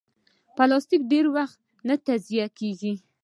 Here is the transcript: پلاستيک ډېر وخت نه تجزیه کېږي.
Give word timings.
پلاستيک 0.55 1.01
ډېر 1.11 1.25
وخت 1.35 1.57
نه 1.87 1.95
تجزیه 2.05 2.47
کېږي. 2.59 2.93